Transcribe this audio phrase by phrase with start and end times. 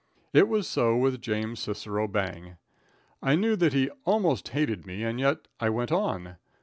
[0.33, 2.57] It was so with James Cicero Bang.
[3.21, 6.37] I knew that he almost hated me, and yet I went on.